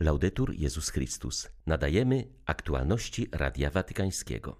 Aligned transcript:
Laudetur 0.00 0.54
Jezus 0.54 0.90
Chrystus. 0.90 1.48
Nadajemy 1.66 2.24
aktualności 2.46 3.28
Radia 3.32 3.70
Watykańskiego. 3.70 4.56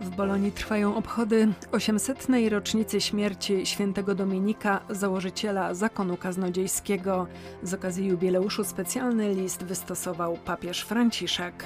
W 0.00 0.10
Bolonii 0.16 0.52
trwają 0.52 0.96
obchody 0.96 1.48
800. 1.72 2.26
rocznicy 2.50 3.00
śmierci 3.00 3.66
świętego 3.66 4.14
Dominika, 4.14 4.84
założyciela 4.90 5.74
zakonu 5.74 6.16
kaznodziejskiego. 6.16 7.26
Z 7.62 7.74
okazji 7.74 8.06
jubileuszu 8.06 8.64
specjalny 8.64 9.34
list 9.34 9.64
wystosował 9.64 10.38
papież 10.44 10.82
Franciszek 10.82 11.64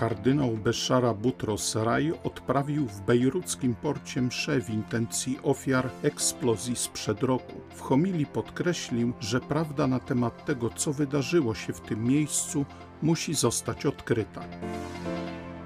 kardynał 0.00 0.56
Beszara 0.56 1.14
Butros 1.14 1.76
Raj 1.76 2.12
odprawił 2.24 2.86
w 2.86 3.00
bejruckim 3.00 3.74
porcie 3.74 4.22
mszę 4.22 4.60
w 4.60 4.70
intencji 4.70 5.38
ofiar 5.42 5.90
eksplozji 6.02 6.76
sprzed 6.76 7.22
roku. 7.22 7.60
W 7.74 7.80
homilii 7.80 8.26
podkreślił, 8.26 9.12
że 9.20 9.40
prawda 9.40 9.86
na 9.86 9.98
temat 9.98 10.44
tego, 10.44 10.70
co 10.70 10.92
wydarzyło 10.92 11.54
się 11.54 11.72
w 11.72 11.80
tym 11.80 12.04
miejscu, 12.04 12.64
musi 13.02 13.34
zostać 13.34 13.86
odkryta. 13.86 14.44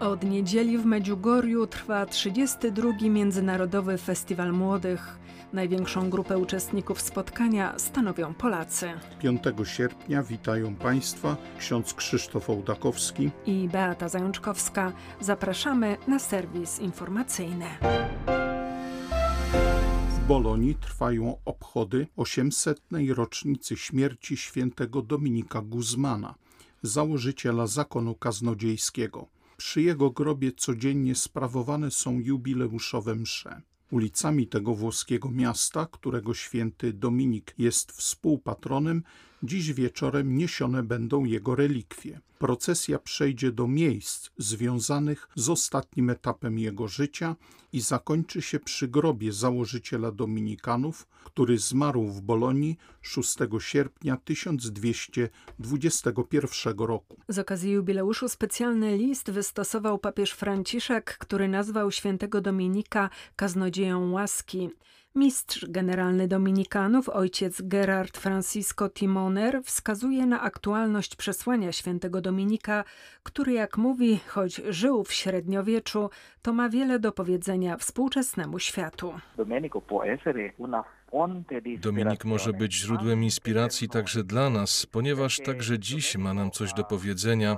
Od 0.01 0.24
niedzieli 0.24 0.79
w 0.79 0.87
Medjugorju 0.87 1.66
trwa 1.66 2.07
32. 2.07 2.91
Międzynarodowy 3.01 3.98
Festiwal 3.98 4.52
Młodych. 4.52 5.19
Największą 5.55 6.11
grupę 6.11 6.39
uczestników 6.39 7.01
spotkania 7.01 7.79
stanowią 7.79 8.35
Polacy. 8.35 8.93
5 9.21 9.43
sierpnia 9.65 10.23
witają 10.23 10.75
Państwa 10.75 11.37
ksiądz 11.59 11.95
Krzysztof 11.95 12.51
Ołdakowski 12.51 13.30
i 13.47 13.69
Beata 13.73 14.09
Zajączkowska. 14.09 14.93
Zapraszamy 15.21 15.97
na 16.09 16.19
serwis 16.19 16.79
informacyjny. 16.79 17.67
W 20.11 20.27
Bolonii 20.29 20.75
trwają 20.75 21.37
obchody 21.45 22.07
800. 22.16 22.80
rocznicy 23.15 23.77
śmierci 23.77 24.37
świętego 24.37 25.02
Dominika 25.02 25.63
Guzmana, 25.63 26.35
założyciela 26.83 27.66
zakonu 27.66 28.15
kaznodziejskiego. 28.15 29.27
Przy 29.57 29.83
jego 29.83 30.11
grobie 30.11 30.52
codziennie 30.52 31.15
sprawowane 31.15 31.91
są 31.91 32.21
jubileuszowe 32.21 33.15
msze. 33.15 33.63
Ulicami 33.90 34.46
tego 34.46 34.74
włoskiego 34.74 35.30
miasta, 35.30 35.87
którego 35.87 36.35
święty 36.35 36.93
Dominik 36.93 37.54
jest 37.59 37.93
współpatronem, 37.93 39.02
dziś 39.45 39.73
wieczorem 39.73 40.37
niesione 40.37 40.82
będą 40.82 41.24
jego 41.24 41.54
relikwie. 41.54 42.20
Procesja 42.38 42.98
przejdzie 42.98 43.52
do 43.52 43.68
miejsc 43.68 44.30
związanych 44.38 45.28
z 45.34 45.48
ostatnim 45.48 46.10
etapem 46.10 46.59
jego 46.59 46.88
życia 46.88 47.37
i 47.72 47.80
zakończy 47.80 48.42
się 48.42 48.60
przy 48.60 48.88
grobie 48.88 49.32
założyciela 49.32 50.12
Dominikanów, 50.12 51.06
który 51.24 51.59
zmarł 51.59 52.09
w 52.09 52.20
Bolonii 52.20 52.76
6 53.02 53.37
sierpnia 53.59 54.16
1221 54.16 56.78
roku. 56.78 57.20
Z 57.28 57.38
okazji 57.38 57.72
jubileuszu 57.72 58.28
specjalny 58.28 58.96
list 58.96 59.30
wystosował 59.30 59.98
papież 59.98 60.30
Franciszek, 60.30 61.16
który 61.18 61.48
nazwał 61.48 61.90
świętego 61.90 62.40
Dominika 62.40 63.10
kaznodzieją 63.37 64.10
łaski. 64.10 64.70
Mistrz 65.16 65.65
generalny 65.69 66.28
Dominikanów, 66.28 67.09
ojciec 67.09 67.62
Gerard 67.62 68.19
Francisco 68.19 68.88
Timoner, 68.88 69.62
wskazuje 69.65 70.26
na 70.26 70.41
aktualność 70.41 71.16
przesłania 71.16 71.72
świętego 71.72 72.21
Dominika, 72.21 72.84
który, 73.22 73.53
jak 73.53 73.76
mówi, 73.78 74.21
choć 74.26 74.54
żył 74.69 75.04
w 75.04 75.12
średniowieczu, 75.12 76.10
to 76.43 76.53
ma 76.53 76.69
wiele 76.69 76.98
do 76.98 77.12
powiedzenia 77.12 77.76
współczesnemu 77.76 78.59
światu. 78.59 79.15
Dominik 81.78 82.25
może 82.25 82.53
być 82.53 82.75
źródłem 82.75 83.25
inspiracji 83.25 83.88
także 83.88 84.25
dla 84.25 84.50
nas, 84.50 84.87
ponieważ 84.87 85.41
także 85.41 85.78
dziś 85.78 86.16
ma 86.16 86.34
nam 86.34 86.50
coś 86.50 86.72
do 86.72 86.84
powiedzenia. 86.84 87.56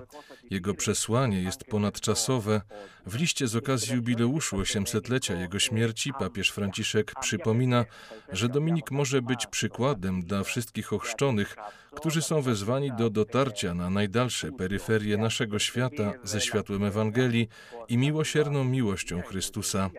Jego 0.51 0.75
przesłanie 0.75 1.43
jest 1.43 1.65
ponadczasowe. 1.65 2.61
W 3.07 3.15
liście 3.15 3.49
z 3.49 3.57
okazji 3.57 3.95
jubileuszu 3.95 4.57
800-lecia 4.57 5.41
jego 5.41 5.59
śmierci 5.59 6.13
papież 6.19 6.51
Franciszek 6.51 7.13
przypomina, 7.21 7.85
że 8.33 8.49
Dominik 8.49 8.91
może 8.91 9.23
być 9.23 9.47
przykładem 9.47 10.23
dla 10.23 10.43
wszystkich 10.43 10.93
ochrzczonych, 10.93 11.57
którzy 11.95 12.23
są 12.23 12.43
wezwani 12.43 12.93
do 12.93 13.11
dotarcia 13.11 13.75
na 13.75 13.91
najdalsze 13.91 14.53
peryferie 14.53 15.17
naszego 15.17 15.59
świata 15.59 16.13
ze 16.25 16.41
światłem 16.41 16.85
Ewangelii 16.85 17.49
i 17.89 17.99
miłosierną 17.99 18.65
miłością 18.65 19.23
Chrystusa. 19.23 19.91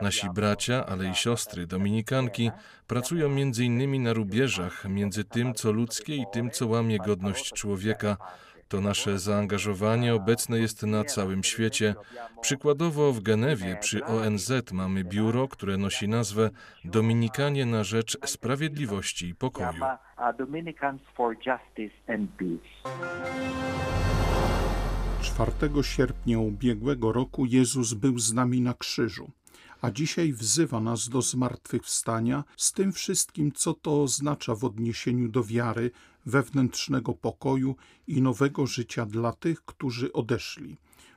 Nasi 0.00 0.30
bracia, 0.30 0.86
ale 0.86 1.10
i 1.10 1.14
siostry 1.14 1.66
dominikanki 1.66 2.50
pracują 2.86 3.28
między 3.28 3.64
innymi 3.64 3.98
na 3.98 4.12
rubieżach 4.12 4.84
między 4.88 5.24
tym, 5.24 5.54
co 5.54 5.72
ludzkie 5.72 6.16
i 6.16 6.24
tym, 6.32 6.50
co 6.50 6.66
łamie 6.66 6.98
godność 6.98 7.52
człowieka. 7.52 8.16
To 8.68 8.80
nasze 8.80 9.18
zaangażowanie 9.18 10.14
obecne 10.14 10.58
jest 10.58 10.82
na 10.82 11.04
całym 11.04 11.44
świecie. 11.44 11.94
Przykładowo 12.40 13.12
w 13.12 13.20
Genewie 13.20 13.76
przy 13.80 14.04
ONZ 14.04 14.52
mamy 14.72 15.04
biuro, 15.04 15.48
które 15.48 15.76
nosi 15.76 16.08
nazwę 16.08 16.50
Dominikanie 16.84 17.66
na 17.66 17.84
rzecz 17.84 18.18
sprawiedliwości 18.26 19.28
i 19.28 19.34
pokoju. 19.34 19.82
4 25.22 25.52
sierpnia 25.82 26.38
ubiegłego 26.38 27.12
roku 27.12 27.46
Jezus 27.46 27.94
był 27.94 28.18
z 28.18 28.32
nami 28.32 28.60
na 28.60 28.74
krzyżu 28.74 29.30
a 29.82 29.90
dzisiaj 29.90 30.32
wzywa 30.32 30.80
nas 30.80 31.08
do 31.08 31.22
zmartwychwstania 31.22 32.44
z 32.56 32.72
tym 32.72 32.92
wszystkim, 32.92 33.52
co 33.52 33.74
to 33.74 34.02
oznacza 34.02 34.54
w 34.54 34.64
odniesieniu 34.64 35.28
do 35.28 35.44
wiary, 35.44 35.90
wewnętrznego 36.26 37.14
pokoju 37.14 37.76
i 38.06 38.22
nowego 38.22 38.66
życia 38.66 39.06
dla 39.06 39.32
tych, 39.32 39.64
którzy 39.64 40.12
odeszli. 40.12 40.76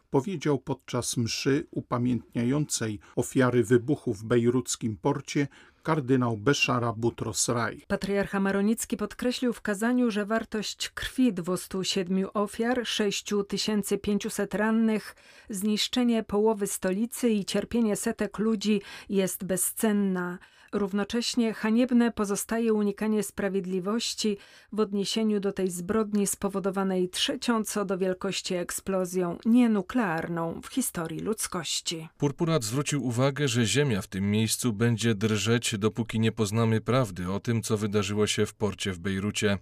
Powiedział 0.10 0.60
podczas 0.60 1.18
mszy 1.18 1.68
upamiętniającej 1.72 3.00
ofiary 3.16 3.64
wybuchu 3.64 4.14
w 4.14 4.24
bejruckim 4.24 4.98
porcie 4.98 5.48
kardynał 5.86 6.38
Beszara 6.38 6.94
Butros 6.94 7.50
Raj. 7.50 7.82
Patriarcha 7.88 8.40
Maronicki 8.40 8.98
podkreślił 8.98 9.54
w 9.54 9.62
kazaniu, 9.62 10.12
że 10.12 10.26
wartość 10.26 10.90
krwi 10.90 11.34
207 11.34 12.26
ofiar, 12.34 12.82
6500 12.86 14.54
rannych, 14.54 15.16
zniszczenie 15.50 16.24
połowy 16.24 16.68
stolicy 16.68 17.30
i 17.30 17.46
cierpienie 17.46 17.96
setek 17.96 18.40
ludzi 18.40 18.82
jest 19.10 19.44
bezcenna. 19.44 20.38
Równocześnie 20.76 21.54
haniebne 21.54 22.12
pozostaje 22.12 22.74
unikanie 22.74 23.24
sprawiedliwości 23.24 24.38
w 24.72 24.80
odniesieniu 24.80 25.40
do 25.40 25.52
tej 25.52 25.70
zbrodni 25.70 26.28
spowodowanej 26.28 27.10
trzecią 27.10 27.64
co 27.64 27.86
do 27.86 27.98
wielkości 27.98 28.56
eksplozją 28.56 29.38
nienuklearną 29.46 30.62
w 30.62 30.68
historii 30.68 31.20
ludzkości. 31.20 32.08
Purpurat 32.18 32.64
zwrócił 32.64 33.06
uwagę, 33.06 33.48
że 33.48 33.66
ziemia 33.66 34.02
w 34.02 34.08
tym 34.08 34.32
miejscu 34.32 34.74
będzie 34.74 35.16
drżeć, 35.16 35.75
dopóki 35.78 36.20
nie 36.20 36.32
poznamy 36.32 36.82
prawdy 36.82 37.32
o 37.32 37.40
tym, 37.40 37.62
co 37.62 37.78
wydarzyło 37.78 38.28
się 38.28 38.46
w 38.46 38.54
porcie 38.54 38.92
w 38.92 39.00
Bejrucie. 39.00 39.58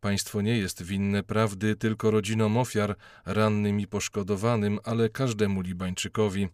Państwo 0.00 0.40
nie 0.40 0.58
jest 0.58 0.82
winne 0.82 1.22
prawdy 1.22 1.76
tylko 1.76 2.10
rodzinom 2.10 2.56
ofiar, 2.56 2.96
rannym 3.26 3.80
i 3.80 3.86
poszkodowanym, 3.86 4.78
ale 4.84 5.08
każdemu 5.08 5.60
Libańczykowi. 5.60 6.48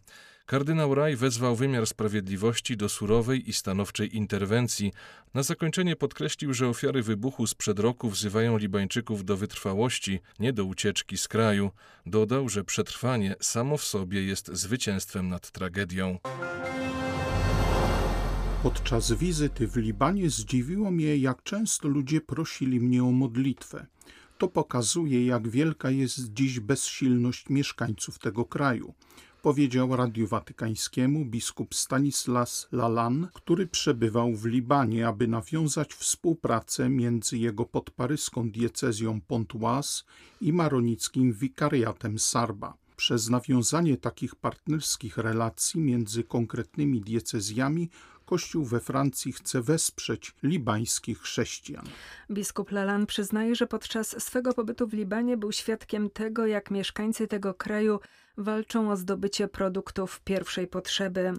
Kardynał 0.47 0.95
Raj 0.95 1.17
wezwał 1.17 1.57
wymiar 1.57 1.87
sprawiedliwości 1.87 2.77
do 2.77 2.89
surowej 2.89 3.51
i 3.51 3.53
stanowczej 3.53 4.17
interwencji. 4.17 4.93
Na 5.35 5.43
zakończenie 5.43 5.97
podkreślił, 5.97 6.55
że 6.55 6.69
ofiary 6.69 7.03
wybuchu 7.03 7.47
sprzed 7.47 7.79
roku 7.79 8.11
wzywają 8.11 8.59
Libańczyków 8.59 9.25
do 9.25 9.37
wytrwałości, 9.37 10.21
nie 10.39 10.53
do 10.53 10.65
ucieczki 10.65 11.19
z 11.19 11.29
kraju. 11.29 11.71
Dodał, 12.07 12.49
że 12.49 12.65
przetrwanie 12.65 13.35
samo 13.41 13.77
w 13.77 13.85
sobie 13.85 14.23
jest 14.23 14.51
zwycięstwem 14.53 15.29
nad 15.29 15.51
tragedią. 15.51 16.19
Podczas 18.63 19.13
wizyty 19.13 19.69
w 19.69 19.77
Libanie 19.77 20.31
zdziwiło 20.31 20.91
mnie, 20.91 21.17
jak 21.17 21.43
często 21.43 21.89
ludzie 21.89 22.21
prosili 22.21 22.81
mnie 22.81 23.05
o 23.05 23.11
modlitwę. 23.13 23.87
To 24.39 24.49
pokazuje, 24.49 25.27
jak 25.27 25.49
wielka 25.49 25.91
jest 25.91 26.33
dziś 26.33 26.61
bezsilność 26.61 27.49
mieszkańców 27.49 28.19
tego 28.19 28.45
kraju 28.45 28.95
powiedział 29.43 29.97
Radiu 29.97 30.27
Watykańskiemu 30.27 31.25
biskup 31.25 31.75
Stanislas 31.75 32.69
Lalan, 32.73 33.29
który 33.35 33.67
przebywał 33.67 34.35
w 34.35 34.45
Libanie, 34.45 35.09
aby 35.09 35.29
nawiązać 35.29 35.95
współpracę 35.95 36.89
między 36.89 37.39
jego 37.39 37.65
podparyską 37.65 38.51
diecezją 38.51 39.21
Pontoise 39.21 40.05
i 40.41 40.53
maronickim 40.53 41.33
wikariatem 41.33 42.19
Sarba. 42.19 42.75
Przez 42.97 43.31
nawiązanie 43.31 43.97
takich 43.97 44.35
partnerskich 44.35 45.19
relacji 45.19 45.81
między 45.81 46.25
konkretnymi 46.25 47.01
diecezjami 47.01 47.89
Kościół 48.31 48.65
we 48.65 48.81
Francji 48.81 49.33
chce 49.33 49.63
wesprzeć 49.63 50.35
libańskich 50.43 51.21
chrześcijan. 51.21 51.85
Biskup 52.31 52.71
Lalan 52.71 53.07
przyznaje, 53.07 53.55
że 53.55 53.67
podczas 53.67 54.23
swego 54.23 54.53
pobytu 54.53 54.87
w 54.87 54.93
Libanie 54.93 55.37
był 55.37 55.53
świadkiem 55.53 56.11
tego, 56.11 56.47
jak 56.47 56.71
mieszkańcy 56.71 57.29
tego 57.29 57.55
kraju 57.55 58.01
walczą 58.37 58.91
o 58.91 58.97
zdobycie 58.97 59.49
produktów 59.49 60.21
pierwszej 60.21 60.67
potrzeby. 60.67 61.33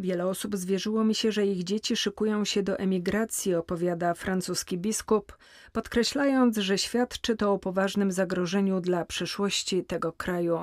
Wiele 0.00 0.26
osób 0.26 0.56
zwierzyło 0.56 1.04
mi 1.04 1.14
się, 1.14 1.32
że 1.32 1.46
ich 1.46 1.64
dzieci 1.64 1.96
szykują 1.96 2.44
się 2.44 2.62
do 2.62 2.78
emigracji, 2.78 3.54
opowiada 3.54 4.14
francuski 4.14 4.78
biskup, 4.78 5.36
podkreślając, 5.72 6.56
że 6.56 6.78
świadczy 6.78 7.36
to 7.36 7.52
o 7.52 7.58
poważnym 7.58 8.12
zagrożeniu 8.12 8.80
dla 8.80 9.04
przyszłości 9.04 9.84
tego 9.84 10.12
kraju. 10.12 10.58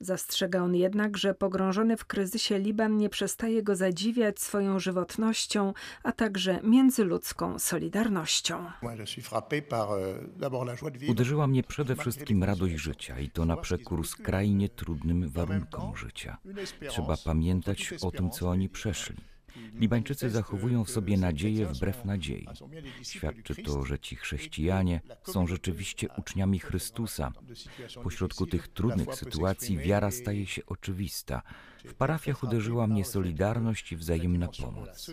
Zastrzega 0.00 0.62
on 0.62 0.74
jednak, 0.74 1.16
że 1.16 1.34
pogrążony 1.34 1.96
w 1.96 2.04
kryzysie 2.04 2.58
Liban 2.58 2.96
nie 2.96 3.08
przestaje 3.08 3.62
go 3.62 3.76
zadziwiać 3.76 4.40
swoją 4.40 4.78
żywotnością, 4.78 5.72
a 6.02 6.12
także 6.12 6.60
międzyludzką 6.62 7.58
solidarnością. 7.58 8.70
Uderzyła 11.08 11.46
mnie 11.46 11.62
przede 11.62 11.96
wszystkim 11.96 12.44
radość 12.44 12.74
życia 12.74 13.20
i 13.20 13.30
to 13.30 13.44
na 13.44 13.56
przekór 13.56 14.06
skrajnie 14.06 14.68
trudnym 14.68 15.27
warunkom 15.28 15.96
życia. 15.96 16.38
Trzeba 16.88 17.16
pamiętać 17.24 17.94
o 18.02 18.10
tym, 18.10 18.30
co 18.30 18.50
oni 18.50 18.68
przeszli. 18.68 19.16
Libańczycy 19.74 20.30
zachowują 20.30 20.84
w 20.84 20.90
sobie 20.90 21.16
nadzieję 21.16 21.66
wbrew 21.66 22.04
nadziei. 22.04 22.48
Świadczy 23.02 23.62
to, 23.62 23.84
że 23.84 23.98
ci 23.98 24.16
chrześcijanie 24.16 25.00
są 25.22 25.46
rzeczywiście 25.46 26.08
uczniami 26.18 26.58
Chrystusa. 26.58 27.32
Pośrodku 28.02 28.46
tych 28.46 28.68
trudnych 28.68 29.14
sytuacji 29.14 29.78
wiara 29.78 30.10
staje 30.10 30.46
się 30.46 30.66
oczywista. 30.66 31.42
W 31.84 31.94
parafiach 31.94 32.42
uderzyła 32.42 32.86
mnie 32.86 33.04
solidarność 33.04 33.92
i 33.92 33.96
wzajemna 33.96 34.48
pomoc. 34.62 35.10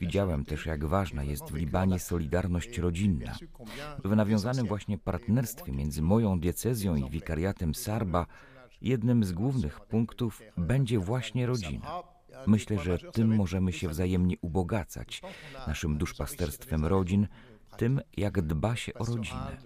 Widziałem 0.00 0.44
też, 0.44 0.66
jak 0.66 0.84
ważna 0.84 1.24
jest 1.24 1.44
w 1.44 1.54
Libanie 1.54 1.98
solidarność 1.98 2.78
rodzinna. 2.78 3.36
W 4.04 4.16
nawiązanym 4.16 4.66
właśnie 4.66 4.98
partnerstwie 4.98 5.72
między 5.72 6.02
moją 6.02 6.40
diecezją 6.40 6.96
i 6.96 7.10
wikariatem 7.10 7.74
Sarba 7.74 8.26
jednym 8.80 9.24
z 9.24 9.32
głównych 9.32 9.80
punktów 9.80 10.42
będzie 10.56 10.98
właśnie 10.98 11.46
rodzina. 11.46 12.02
Myślę, 12.46 12.78
że 12.78 12.98
tym 12.98 13.34
możemy 13.36 13.72
się 13.72 13.88
wzajemnie 13.88 14.36
ubogacać, 14.40 15.22
naszym 15.66 15.98
duszpasterstwem 15.98 16.86
rodzin, 16.86 17.28
tym, 17.76 18.00
jak 18.16 18.42
dba 18.42 18.76
się 18.76 18.94
o 18.94 19.04
rodzinę. 19.04 19.56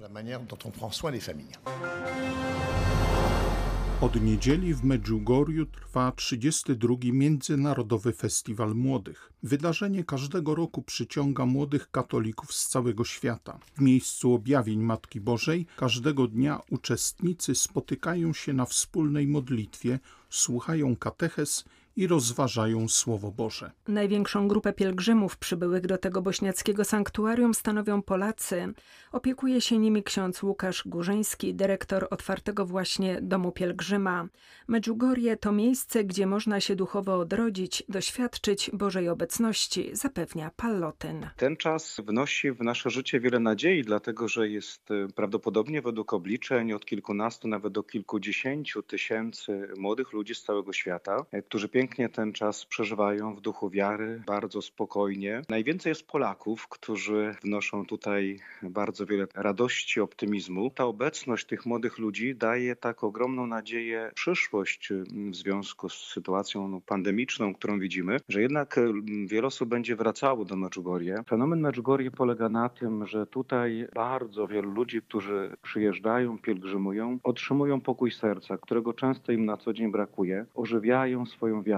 Od 4.01 4.23
niedzieli 4.23 4.75
w 4.75 4.85
Medjugorju 4.85 5.67
trwa 5.67 6.13
32. 6.13 6.95
Międzynarodowy 7.13 8.13
Festiwal 8.13 8.75
Młodych. 8.75 9.33
Wydarzenie 9.43 10.05
każdego 10.05 10.55
roku 10.55 10.83
przyciąga 10.83 11.47
młodych 11.47 11.91
katolików 11.91 12.55
z 12.55 12.69
całego 12.69 13.05
świata. 13.05 13.59
W 13.75 13.81
miejscu 13.81 14.35
objawień 14.35 14.83
Matki 14.83 15.21
Bożej 15.21 15.67
każdego 15.77 16.27
dnia 16.27 16.61
uczestnicy 16.71 17.55
spotykają 17.55 18.33
się 18.33 18.53
na 18.53 18.65
wspólnej 18.65 19.27
modlitwie, 19.27 19.99
słuchają 20.31 20.97
katechez 20.97 21.65
i 21.97 22.07
rozważają 22.07 22.89
Słowo 22.89 23.31
Boże. 23.31 23.71
Największą 23.89 24.49
grupę 24.49 24.73
pielgrzymów 24.73 25.39
przybyłych 25.39 25.87
do 25.87 25.99
tego 25.99 26.23
bośniackiego 26.23 26.85
sanktuarium 26.85 27.55
stanowią 27.55 28.03
Polacy. 28.03 28.75
Opiekuje 29.13 29.61
się 29.61 29.79
nimi 29.79 30.03
ksiądz 30.03 30.43
Łukasz 30.43 30.83
Górzyński, 30.87 31.55
dyrektor 31.55 32.07
otwartego 32.11 32.67
właśnie 32.67 33.19
Domu 33.23 33.53
Pielgrzyma. 33.53 34.29
Medjugorje 34.69 35.37
to 35.37 35.53
miejsce, 35.53 36.05
gdzie 36.05 36.27
można 36.27 36.61
się 36.61 36.77
duchowo 36.77 37.19
odrodzić, 37.19 37.83
doświadczyć 37.89 38.71
Bożej 38.73 39.09
obecności, 39.09 39.91
zapewnia 39.93 40.51
Pallotyn. 40.57 41.27
Ten 41.37 41.57
czas 41.57 42.01
wnosi 42.07 42.53
w 42.53 42.61
nasze 42.61 42.91
życie 42.91 43.21
wiele 43.21 43.41
nadziei, 43.41 43.83
dlatego 43.83 44.29
że 44.29 44.49
jest 44.49 44.91
e, 44.91 45.09
prawdopodobnie 45.15 45.83
według 45.83 46.13
obliczeń 46.13 46.73
od 46.73 46.87
kilkunastu 46.87 47.49
nawet 47.49 47.73
do 47.73 47.83
kilkudziesięciu 47.83 48.83
tysięcy 48.83 49.69
młodych 49.79 50.13
ludzi 50.13 50.35
z 50.35 50.43
całego 50.43 50.73
świata, 50.73 51.27
e, 51.33 51.43
którzy 51.43 51.69
pięknie 51.81 52.09
ten 52.09 52.33
czas 52.33 52.67
przeżywają 52.67 53.35
w 53.35 53.41
duchu 53.41 53.71
wiary, 53.71 54.23
bardzo 54.27 54.63
spokojnie. 54.63 55.43
Najwięcej 55.49 55.91
jest 55.91 56.07
Polaków, 56.07 56.69
którzy 56.69 57.35
wnoszą 57.45 57.87
tutaj 57.87 58.41
bardzo 58.63 59.07
wiele 59.07 59.27
radości, 59.35 60.01
optymizmu. 60.01 60.71
Ta 60.71 60.85
obecność 60.85 61.47
tych 61.47 61.67
młodych 61.67 61.99
ludzi 61.99 62.37
daje 62.37 62.77
tak 62.77 63.05
ogromną 63.05 63.47
nadzieję 63.47 64.11
przyszłość 64.15 64.93
w 65.31 65.37
związku 65.37 65.89
z 65.89 65.95
sytuacją 65.95 66.69
no, 66.69 66.81
pandemiczną, 66.81 67.55
którą 67.55 67.79
widzimy, 67.79 68.17
że 68.29 68.43
jednak 68.43 68.81
wiele 69.27 69.47
osób 69.47 69.69
będzie 69.69 69.97
wracało 69.97 70.45
do 70.45 70.57
Medjugorje. 70.57 71.23
Fenomen 71.29 71.61
Medjugorje 71.61 72.11
polega 72.11 72.49
na 72.49 72.69
tym, 72.69 73.07
że 73.07 73.27
tutaj 73.27 73.87
bardzo 73.95 74.47
wielu 74.47 74.71
ludzi, 74.71 75.03
którzy 75.03 75.57
przyjeżdżają, 75.63 76.39
pielgrzymują, 76.39 77.19
otrzymują 77.23 77.81
pokój 77.81 78.11
serca, 78.11 78.59
którego 78.59 78.93
często 78.93 79.33
im 79.33 79.45
na 79.45 79.57
co 79.57 79.73
dzień 79.73 79.93
brakuje, 79.93 80.47
ożywiają 80.55 81.27
swoją 81.27 81.63
wiarę. 81.63 81.70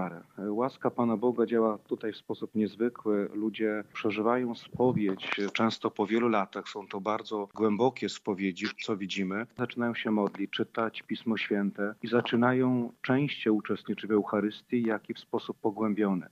Łaska 0.49 0.91
Pana 0.91 1.17
Boga 1.17 1.47
działa 1.47 1.79
tutaj 1.79 2.12
w 2.12 2.17
sposób 2.17 2.55
niezwykły. 2.55 3.29
Ludzie 3.35 3.85
przeżywają 3.93 4.55
spowiedź, 4.55 5.41
często 5.53 5.91
po 5.91 6.06
wielu 6.06 6.29
latach. 6.29 6.69
Są 6.69 6.87
to 6.87 7.00
bardzo 7.00 7.49
głębokie 7.55 8.09
spowiedzi, 8.09 8.67
co 8.85 8.97
widzimy. 8.97 9.47
Zaczynają 9.59 9.94
się 9.94 10.11
modlić, 10.11 10.50
czytać 10.50 11.03
Pismo 11.03 11.37
Święte 11.37 11.94
i 12.03 12.09
zaczynają 12.09 12.93
częściej 13.03 13.53
uczestniczyć 13.53 14.06
w 14.06 14.12
Eucharystii, 14.12 14.83
jak 14.83 15.11
i 15.11 15.15
w 15.15 15.19
sposób 15.19 15.56
pogłębiony. 15.61 16.27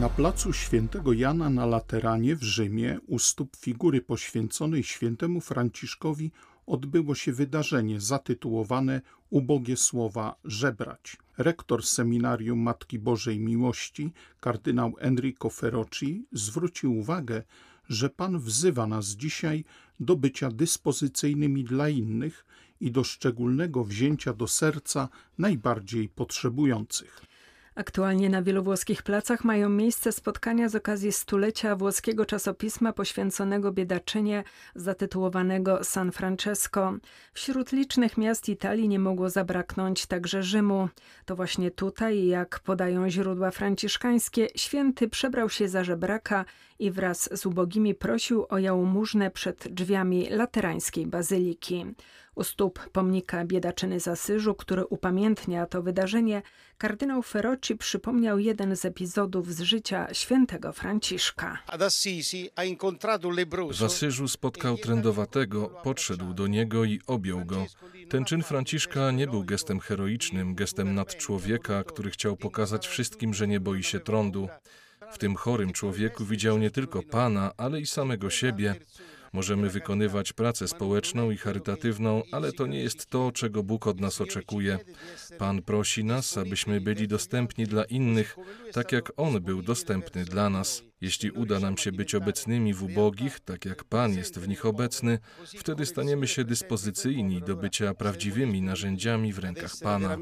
Na 0.00 0.08
placu 0.08 0.52
świętego 0.52 1.12
Jana 1.12 1.50
na 1.50 1.66
Lateranie 1.66 2.36
w 2.36 2.42
Rzymie 2.42 2.98
u 3.06 3.18
stóp 3.18 3.56
figury 3.56 4.00
poświęconej 4.00 4.82
świętemu 4.82 5.40
Franciszkowi 5.40 6.30
odbyło 6.66 7.14
się 7.14 7.32
wydarzenie 7.32 8.00
zatytułowane 8.00 9.00
Ubogie 9.30 9.76
słowa 9.76 10.36
żebrać. 10.44 11.16
Rektor 11.38 11.86
seminarium 11.86 12.58
Matki 12.58 12.98
Bożej 12.98 13.40
Miłości, 13.40 14.12
kardynał 14.40 14.94
Enrico 14.98 15.50
Ferrocci, 15.50 16.26
zwrócił 16.32 16.98
uwagę, 16.98 17.42
że 17.88 18.10
Pan 18.10 18.38
wzywa 18.38 18.86
nas 18.86 19.06
dzisiaj 19.06 19.64
do 20.00 20.16
bycia 20.16 20.50
dyspozycyjnymi 20.50 21.64
dla 21.64 21.88
innych 21.88 22.46
i 22.80 22.90
do 22.90 23.04
szczególnego 23.04 23.84
wzięcia 23.84 24.32
do 24.32 24.48
serca 24.48 25.08
najbardziej 25.38 26.08
potrzebujących. 26.08 27.31
Aktualnie 27.74 28.30
na 28.30 28.42
wielu 28.42 28.62
włoskich 28.62 29.02
placach 29.02 29.44
mają 29.44 29.68
miejsce 29.68 30.12
spotkania 30.12 30.68
z 30.68 30.74
okazji 30.74 31.12
stulecia 31.12 31.76
włoskiego 31.76 32.26
czasopisma 32.26 32.92
poświęconego 32.92 33.72
biedaczynie 33.72 34.44
zatytułowanego 34.74 35.84
San 35.84 36.12
Francesco. 36.12 36.94
Wśród 37.32 37.72
licznych 37.72 38.18
miast 38.18 38.48
Italii 38.48 38.88
nie 38.88 38.98
mogło 38.98 39.30
zabraknąć 39.30 40.06
także 40.06 40.42
Rzymu. 40.42 40.88
To 41.24 41.36
właśnie 41.36 41.70
tutaj, 41.70 42.26
jak 42.26 42.60
podają 42.60 43.10
źródła 43.10 43.50
franciszkańskie, 43.50 44.48
święty 44.56 45.08
przebrał 45.08 45.50
się 45.50 45.68
za 45.68 45.84
żebraka 45.84 46.44
i 46.82 46.90
wraz 46.90 47.38
z 47.38 47.46
ubogimi 47.46 47.94
prosił 47.94 48.46
o 48.48 48.58
jałmużnę 48.58 49.30
przed 49.30 49.68
drzwiami 49.68 50.28
laterańskiej 50.30 51.06
bazyliki. 51.06 51.86
U 52.34 52.44
stóp 52.44 52.90
pomnika 52.90 53.44
biedaczyny 53.44 54.00
Zasyżu, 54.00 54.54
który 54.54 54.86
upamiętnia 54.86 55.66
to 55.66 55.82
wydarzenie, 55.82 56.42
kardynał 56.78 57.22
Ferrocci 57.22 57.76
przypomniał 57.76 58.38
jeden 58.38 58.76
z 58.76 58.84
epizodów 58.84 59.54
z 59.54 59.60
życia 59.60 60.08
świętego 60.12 60.72
Franciszka. 60.72 61.58
W 63.72 63.82
Asyżu 63.82 64.28
spotkał 64.28 64.76
trędowatego, 64.76 65.68
podszedł 65.68 66.34
do 66.34 66.46
niego 66.46 66.84
i 66.84 67.00
objął 67.06 67.44
go. 67.44 67.66
Ten 68.08 68.24
czyn 68.24 68.42
Franciszka 68.42 69.10
nie 69.10 69.26
był 69.26 69.44
gestem 69.44 69.80
heroicznym, 69.80 70.54
gestem 70.54 70.94
nadczłowieka, 70.94 71.84
który 71.84 72.10
chciał 72.10 72.36
pokazać 72.36 72.88
wszystkim, 72.88 73.34
że 73.34 73.48
nie 73.48 73.60
boi 73.60 73.82
się 73.82 74.00
trądu. 74.00 74.48
W 75.12 75.18
tym 75.18 75.36
chorym 75.36 75.72
człowieku 75.72 76.24
widział 76.24 76.58
nie 76.58 76.70
tylko 76.70 77.02
Pana, 77.02 77.52
ale 77.56 77.80
i 77.80 77.86
samego 77.86 78.30
siebie. 78.30 78.74
Możemy 79.32 79.70
wykonywać 79.70 80.32
pracę 80.32 80.68
społeczną 80.68 81.30
i 81.30 81.36
charytatywną, 81.36 82.22
ale 82.32 82.52
to 82.52 82.66
nie 82.66 82.80
jest 82.80 83.06
to, 83.06 83.32
czego 83.32 83.62
Bóg 83.62 83.86
od 83.86 84.00
nas 84.00 84.20
oczekuje. 84.20 84.78
Pan 85.38 85.62
prosi 85.62 86.04
nas, 86.04 86.38
abyśmy 86.38 86.80
byli 86.80 87.08
dostępni 87.08 87.66
dla 87.66 87.84
innych, 87.84 88.36
tak 88.72 88.92
jak 88.92 89.12
On 89.16 89.40
był 89.40 89.62
dostępny 89.62 90.24
dla 90.24 90.50
nas. 90.50 90.82
Jeśli 91.00 91.30
uda 91.30 91.60
nam 91.60 91.78
się 91.78 91.92
być 91.92 92.14
obecnymi 92.14 92.74
w 92.74 92.82
ubogich, 92.82 93.40
tak 93.40 93.64
jak 93.64 93.84
Pan 93.84 94.12
jest 94.12 94.38
w 94.38 94.48
nich 94.48 94.66
obecny, 94.66 95.18
wtedy 95.58 95.86
staniemy 95.86 96.28
się 96.28 96.44
dyspozycyjni 96.44 97.40
do 97.40 97.56
bycia 97.56 97.94
prawdziwymi 97.94 98.62
narzędziami 98.62 99.32
w 99.32 99.38
rękach 99.38 99.72
Pana. 99.82 100.16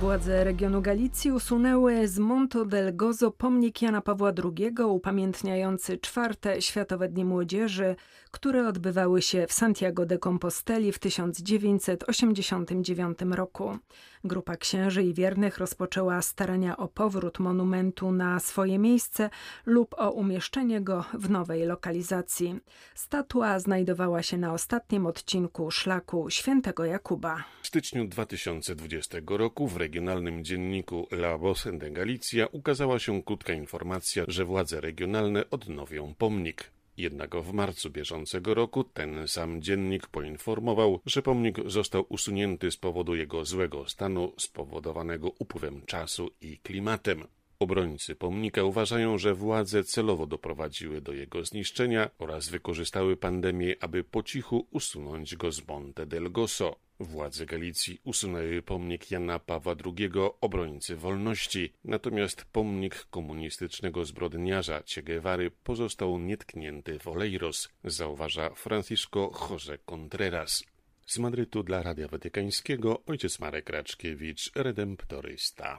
Władze 0.00 0.44
regionu 0.44 0.82
Galicji 0.82 1.32
usunęły 1.32 2.08
z 2.08 2.18
Monto 2.18 2.64
del 2.64 2.96
Gozo 2.96 3.30
pomnik 3.30 3.82
Jana 3.82 4.00
Pawła 4.00 4.32
II 4.44 4.70
upamiętniający 4.84 5.98
czwarte 5.98 6.62
Światowe 6.62 7.08
Dni 7.08 7.24
Młodzieży, 7.24 7.96
które 8.30 8.68
odbywały 8.68 9.22
się 9.22 9.46
w 9.46 9.52
Santiago 9.52 10.06
de 10.06 10.18
Composteli 10.18 10.92
w 10.92 10.98
1989 10.98 13.18
roku. 13.30 13.78
Grupa 14.24 14.56
księży 14.56 15.02
i 15.02 15.14
wiernych 15.14 15.58
rozpoczęła 15.58 16.22
starania 16.22 16.76
o 16.76 16.88
powrót 16.88 17.38
monumentu 17.38 18.12
na 18.12 18.40
swoje 18.40 18.78
miejsce 18.78 19.30
lub 19.66 19.94
o 19.98 20.10
umieszczenie 20.10 20.80
go 20.80 21.04
w 21.14 21.30
nowej 21.30 21.66
lokalizacji. 21.66 22.60
Statua 22.94 23.58
znajdowała 23.58 24.22
się 24.22 24.38
na 24.38 24.52
ostatnim 24.52 25.06
odcinku 25.06 25.70
szlaku 25.70 26.30
świętego 26.30 26.84
Jakuba. 26.84 27.44
W 27.62 27.66
styczniu 27.66 28.08
2020 28.08 29.18
roku 29.26 29.68
w 29.68 29.76
regionalnym 29.90 30.44
dzienniku 30.44 31.06
La 31.10 31.38
Voz 31.38 31.66
de 31.72 31.90
Galicia 31.90 32.46
ukazała 32.52 32.98
się 32.98 33.22
krótka 33.22 33.52
informacja, 33.52 34.24
że 34.28 34.44
władze 34.44 34.80
regionalne 34.80 35.50
odnowią 35.50 36.14
pomnik. 36.14 36.70
Jednak 36.96 37.36
w 37.36 37.52
marcu 37.52 37.90
bieżącego 37.90 38.54
roku 38.54 38.84
ten 38.84 39.28
sam 39.28 39.62
dziennik 39.62 40.06
poinformował, 40.06 41.00
że 41.06 41.22
pomnik 41.22 41.56
został 41.66 42.06
usunięty 42.08 42.70
z 42.70 42.76
powodu 42.76 43.14
jego 43.14 43.44
złego 43.44 43.88
stanu 43.88 44.32
spowodowanego 44.38 45.32
upływem 45.38 45.82
czasu 45.86 46.30
i 46.40 46.58
klimatem. 46.58 47.24
Obrońcy 47.58 48.14
pomnika 48.14 48.62
uważają, 48.64 49.18
że 49.18 49.34
władze 49.34 49.84
celowo 49.84 50.26
doprowadziły 50.26 51.00
do 51.00 51.12
jego 51.12 51.44
zniszczenia 51.44 52.10
oraz 52.18 52.48
wykorzystały 52.48 53.16
pandemię, 53.16 53.74
aby 53.80 54.04
po 54.04 54.22
cichu 54.22 54.66
usunąć 54.70 55.36
go 55.36 55.52
z 55.52 55.68
Monte 55.68 56.06
del 56.06 56.32
Goso. 56.32 56.76
Władze 57.00 57.46
Galicji 57.46 58.00
usunęły 58.04 58.62
pomnik 58.62 59.10
Jana 59.10 59.38
Pawła 59.38 59.74
II, 59.84 60.10
obrońcy 60.40 60.96
wolności, 60.96 61.72
natomiast 61.84 62.44
pomnik 62.44 63.06
komunistycznego 63.10 64.04
zbrodniarza 64.04 64.82
Che 64.94 65.02
Guevary 65.02 65.50
pozostał 65.50 66.18
nietknięty 66.18 66.98
w 66.98 67.08
Oleiros, 67.08 67.68
zauważa 67.84 68.50
Francisco 68.54 69.30
José 69.34 69.78
Contreras. 69.86 70.64
Z 71.06 71.18
Madrytu 71.18 71.62
dla 71.62 71.82
Radia 71.82 72.08
Watykańskiego 72.08 73.02
ojciec 73.06 73.38
Marek 73.38 73.70
Raczkiewicz, 73.70 74.50
redemptorysta. 74.54 75.78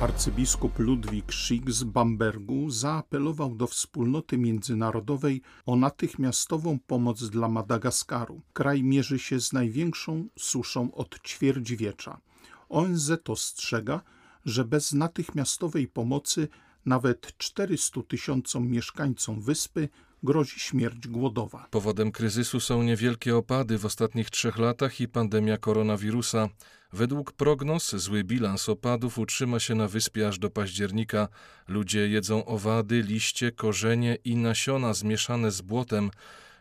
Arcybiskup 0.00 0.78
Ludwik 0.78 1.32
Schick 1.32 1.70
z 1.70 1.84
Bambergu 1.84 2.70
zaapelował 2.70 3.54
do 3.54 3.66
wspólnoty 3.66 4.38
międzynarodowej 4.38 5.42
o 5.66 5.76
natychmiastową 5.76 6.78
pomoc 6.78 7.28
dla 7.28 7.48
Madagaskaru. 7.48 8.40
Kraj 8.52 8.82
mierzy 8.82 9.18
się 9.18 9.40
z 9.40 9.52
największą 9.52 10.28
suszą 10.38 10.94
od 10.94 11.22
ćwierćwiecza. 11.22 12.20
ONZ 12.68 13.12
ostrzega, 13.28 14.00
że 14.44 14.64
bez 14.64 14.92
natychmiastowej 14.92 15.88
pomocy 15.88 16.48
nawet 16.86 17.36
400 17.36 18.02
tysiącom 18.02 18.68
mieszkańcom 18.68 19.40
wyspy 19.40 19.88
grozi 20.22 20.60
śmierć 20.60 21.08
głodowa. 21.08 21.66
Powodem 21.70 22.12
kryzysu 22.12 22.60
są 22.60 22.82
niewielkie 22.82 23.36
opady 23.36 23.78
w 23.78 23.84
ostatnich 23.84 24.30
trzech 24.30 24.58
latach 24.58 25.00
i 25.00 25.08
pandemia 25.08 25.56
koronawirusa. 25.58 26.48
Według 26.92 27.32
prognoz 27.32 27.90
zły 27.96 28.24
bilans 28.24 28.68
opadów 28.68 29.18
utrzyma 29.18 29.60
się 29.60 29.74
na 29.74 29.88
wyspie 29.88 30.28
aż 30.28 30.38
do 30.38 30.50
października. 30.50 31.28
Ludzie 31.68 32.08
jedzą 32.08 32.44
owady, 32.44 33.02
liście, 33.02 33.52
korzenie 33.52 34.16
i 34.24 34.36
nasiona 34.36 34.94
zmieszane 34.94 35.50
z 35.50 35.60
błotem. 35.60 36.10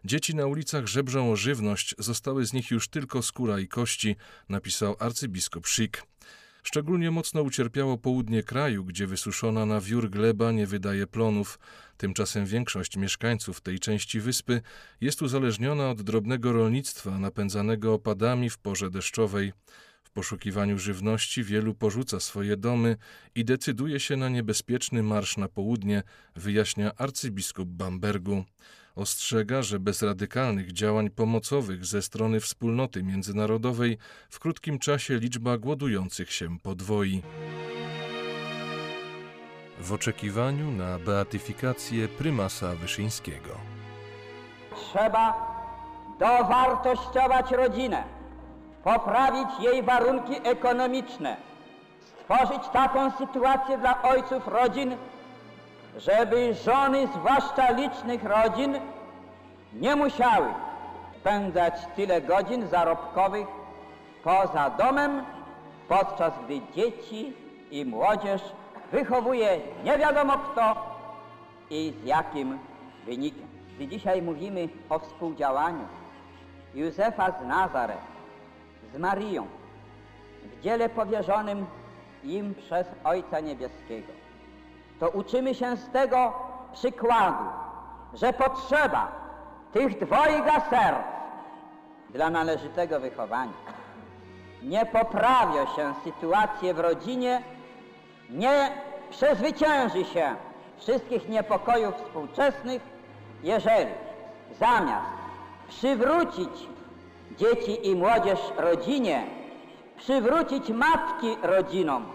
Dzieci 0.05 0.35
na 0.35 0.45
ulicach 0.45 0.87
żebrzą 0.87 1.31
o 1.31 1.35
żywność, 1.35 1.95
zostały 1.97 2.45
z 2.45 2.53
nich 2.53 2.71
już 2.71 2.87
tylko 2.87 3.21
skóra 3.21 3.59
i 3.59 3.67
kości, 3.67 4.15
napisał 4.49 4.95
arcybiskup 4.99 5.67
Schick. 5.67 6.03
Szczególnie 6.63 7.11
mocno 7.11 7.41
ucierpiało 7.41 7.97
południe 7.97 8.43
kraju, 8.43 8.85
gdzie 8.85 9.07
wysuszona 9.07 9.65
na 9.65 9.81
wiór 9.81 10.09
gleba 10.09 10.51
nie 10.51 10.67
wydaje 10.67 11.07
plonów. 11.07 11.59
Tymczasem 11.97 12.45
większość 12.45 12.97
mieszkańców 12.97 13.61
tej 13.61 13.79
części 13.79 14.19
wyspy 14.19 14.61
jest 15.01 15.21
uzależniona 15.21 15.89
od 15.89 16.01
drobnego 16.01 16.53
rolnictwa 16.53 17.19
napędzanego 17.19 17.93
opadami 17.93 18.49
w 18.49 18.57
porze 18.57 18.89
deszczowej. 18.89 19.53
W 20.09 20.11
poszukiwaniu 20.11 20.79
żywności 20.79 21.43
wielu 21.43 21.73
porzuca 21.73 22.19
swoje 22.19 22.57
domy 22.57 22.97
i 23.35 23.45
decyduje 23.45 23.99
się 23.99 24.17
na 24.17 24.29
niebezpieczny 24.29 25.03
marsz 25.03 25.37
na 25.37 25.47
południe, 25.47 26.03
wyjaśnia 26.35 26.95
arcybiskup 26.95 27.69
Bambergu. 27.69 28.43
Ostrzega, 28.95 29.61
że 29.61 29.79
bez 29.79 30.01
radykalnych 30.01 30.71
działań 30.73 31.09
pomocowych 31.09 31.85
ze 31.85 32.01
strony 32.01 32.39
wspólnoty 32.39 33.03
międzynarodowej 33.03 33.97
w 34.29 34.39
krótkim 34.39 34.79
czasie 34.79 35.17
liczba 35.17 35.57
głodujących 35.57 36.31
się 36.31 36.59
podwoi. 36.59 37.21
W 39.79 39.93
oczekiwaniu 39.93 40.71
na 40.71 40.99
beatyfikację 40.99 42.07
prymasa 42.07 42.75
Wyszyńskiego. 42.75 43.57
Trzeba 44.75 45.33
dowartościować 46.19 47.51
rodzinę, 47.51 48.18
poprawić 48.83 49.49
jej 49.59 49.83
warunki 49.83 50.35
ekonomiczne, 50.43 51.37
stworzyć 51.99 52.67
taką 52.73 53.11
sytuację 53.11 53.77
dla 53.77 54.01
ojców 54.01 54.47
rodzin, 54.47 54.95
żeby 55.97 56.53
żony, 56.53 57.07
zwłaszcza 57.15 57.71
licznych 57.71 58.23
rodzin, 58.23 58.79
nie 59.73 59.95
musiały 59.95 60.47
spędzać 61.19 61.73
tyle 61.95 62.21
godzin 62.21 62.67
zarobkowych 62.67 63.47
poza 64.23 64.69
domem, 64.69 65.23
podczas 65.87 66.33
gdy 66.45 66.61
dzieci 66.75 67.33
i 67.71 67.85
młodzież 67.85 68.41
wychowuje 68.91 69.59
nie 69.83 69.97
wiadomo 69.97 70.33
kto 70.37 70.75
i 71.69 71.93
z 72.03 72.05
jakim 72.05 72.59
wynikiem. 73.05 73.47
Gdy 73.75 73.87
dzisiaj 73.87 74.21
mówimy 74.21 74.69
o 74.89 74.99
współdziałaniu 74.99 75.87
Józefa 76.75 77.31
z 77.31 77.47
Nazaret 77.47 78.18
z 78.93 78.97
Marią 78.97 79.47
w 80.43 80.61
dziele 80.61 80.89
powierzonym 80.89 81.65
im 82.23 82.55
przez 82.55 82.87
Ojca 83.03 83.39
Niebieskiego, 83.39 84.13
to 84.99 85.09
uczymy 85.09 85.55
się 85.55 85.77
z 85.77 85.89
tego 85.89 86.33
przykładu, 86.73 87.43
że 88.13 88.33
potrzeba 88.33 89.11
tych 89.73 89.99
dwojga 89.99 90.61
serc 90.69 90.99
dla 92.09 92.29
należytego 92.29 92.99
wychowania. 92.99 93.53
Nie 94.63 94.85
poprawia 94.85 95.67
się 95.67 95.93
sytuację 96.03 96.73
w 96.73 96.79
rodzinie, 96.79 97.41
nie 98.29 98.71
przezwycięży 99.09 100.05
się 100.05 100.35
wszystkich 100.77 101.29
niepokojów 101.29 101.95
współczesnych, 101.95 102.81
jeżeli 103.43 103.91
zamiast 104.59 105.11
przywrócić 105.67 106.67
dzieci 107.37 107.87
i 107.87 107.95
młodzież 107.95 108.39
rodzinie, 108.57 109.23
przywrócić 109.97 110.69
matki 110.69 111.37
rodzinom, 111.41 112.05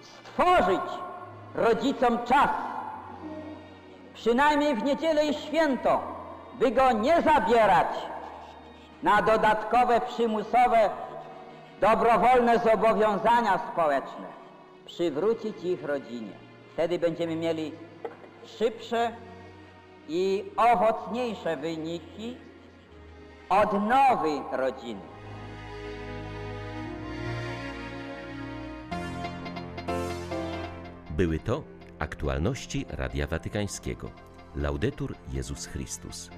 stworzyć 0.00 0.80
rodzicom 1.54 2.18
czas, 2.24 2.50
przynajmniej 4.14 4.74
w 4.74 4.84
niedzielę 4.84 5.26
i 5.26 5.34
święto, 5.34 6.00
by 6.58 6.70
go 6.70 6.92
nie 6.92 7.22
zabierać 7.22 7.88
na 9.02 9.22
dodatkowe, 9.22 10.00
przymusowe, 10.00 10.90
dobrowolne 11.80 12.58
zobowiązania 12.58 13.60
społeczne, 13.72 14.26
przywrócić 14.86 15.64
ich 15.64 15.84
rodzinie. 15.84 16.32
Wtedy 16.72 16.98
będziemy 16.98 17.36
mieli 17.36 17.72
szybsze 18.58 19.12
i 20.08 20.44
owocniejsze 20.56 21.56
wyniki 21.56 22.36
odnowy 23.48 24.42
rodziny. 24.52 25.00
Były 31.10 31.38
to 31.38 31.62
aktualności 31.98 32.86
Radia 32.88 33.26
Watykańskiego. 33.26 34.10
Laudetur 34.56 35.14
Jezus 35.32 35.66
Chrystus. 35.66 36.30